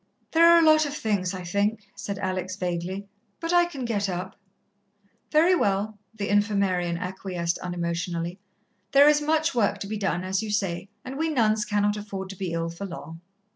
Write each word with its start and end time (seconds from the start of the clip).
"There 0.31 0.47
are 0.51 0.57
a 0.57 0.65
lot 0.65 0.87
of 0.87 0.97
things, 0.97 1.31
I 1.35 1.43
think," 1.43 1.87
said 1.93 2.17
Alex 2.17 2.55
vaguely, 2.55 3.07
"but 3.39 3.53
I 3.53 3.65
can 3.65 3.85
get 3.85 4.09
up." 4.09 4.35
"Very 5.29 5.53
well," 5.53 5.99
the 6.11 6.27
Infirmarian 6.27 6.97
acquiesced 6.97 7.59
unemotionally. 7.59 8.39
"There 8.93 9.07
is 9.07 9.21
much 9.21 9.53
work 9.53 9.77
to 9.77 9.87
be 9.87 9.97
done, 9.97 10.23
as 10.23 10.41
you 10.41 10.49
say, 10.49 10.89
and 11.05 11.19
we 11.19 11.29
nuns 11.29 11.65
cannot 11.65 11.97
afford 11.97 12.31
to 12.31 12.35
be 12.35 12.51
ill 12.51 12.69
for 12.71 12.87
long." 12.87 13.21